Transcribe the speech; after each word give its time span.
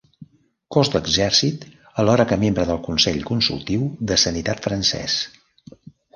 Cos 0.75 0.89
d'exèrcit, 0.93 1.67
alhora 2.05 2.25
que 2.31 2.39
membre 2.45 2.65
del 2.71 2.81
Consell 2.89 3.21
Consultiu 3.29 3.85
de 4.13 4.19
Sanitat 4.25 4.67
Francès. 4.71 5.21